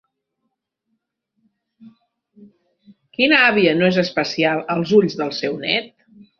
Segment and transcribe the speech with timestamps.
[3.19, 5.97] Quina àvia no és especial als ulls del seu net?